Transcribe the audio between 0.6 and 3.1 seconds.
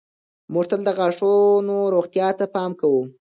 تل د غاښونو روغتیا ته پام کوو.